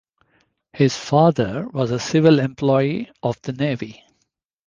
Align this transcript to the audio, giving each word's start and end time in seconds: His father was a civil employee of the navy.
His 0.73 0.97
father 0.97 1.67
was 1.69 1.91
a 1.91 1.99
civil 1.99 2.39
employee 2.39 3.11
of 3.21 3.39
the 3.43 3.51
navy. 3.53 4.03